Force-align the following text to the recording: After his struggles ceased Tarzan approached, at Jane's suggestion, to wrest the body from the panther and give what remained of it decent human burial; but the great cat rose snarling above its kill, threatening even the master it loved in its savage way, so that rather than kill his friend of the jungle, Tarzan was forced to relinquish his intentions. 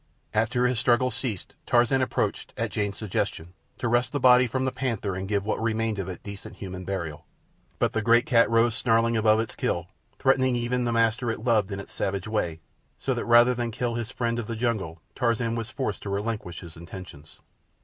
After 0.33 0.65
his 0.65 0.79
struggles 0.79 1.13
ceased 1.13 1.53
Tarzan 1.67 2.01
approached, 2.01 2.53
at 2.57 2.71
Jane's 2.71 2.97
suggestion, 2.97 3.53
to 3.77 3.87
wrest 3.87 4.11
the 4.11 4.19
body 4.19 4.47
from 4.47 4.65
the 4.65 4.71
panther 4.71 5.13
and 5.15 5.27
give 5.27 5.45
what 5.45 5.61
remained 5.61 5.99
of 5.99 6.09
it 6.09 6.23
decent 6.23 6.55
human 6.55 6.85
burial; 6.85 7.27
but 7.77 7.93
the 7.93 8.01
great 8.01 8.25
cat 8.25 8.49
rose 8.49 8.73
snarling 8.73 9.15
above 9.15 9.39
its 9.39 9.53
kill, 9.53 9.89
threatening 10.17 10.55
even 10.55 10.85
the 10.85 10.91
master 10.91 11.29
it 11.29 11.43
loved 11.43 11.71
in 11.71 11.79
its 11.79 11.93
savage 11.93 12.27
way, 12.27 12.61
so 12.97 13.13
that 13.13 13.25
rather 13.25 13.53
than 13.53 13.69
kill 13.69 13.93
his 13.93 14.09
friend 14.09 14.39
of 14.39 14.47
the 14.47 14.55
jungle, 14.55 14.99
Tarzan 15.13 15.53
was 15.53 15.69
forced 15.69 16.01
to 16.01 16.09
relinquish 16.09 16.61
his 16.61 16.75
intentions. 16.75 17.39